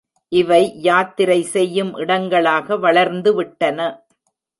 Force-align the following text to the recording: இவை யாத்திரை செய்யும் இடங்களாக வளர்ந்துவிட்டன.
இவை 0.31 0.61
யாத்திரை 0.77 1.37
செய்யும் 1.43 1.91
இடங்களாக 1.95 2.77
வளர்ந்துவிட்டன. 2.77 3.79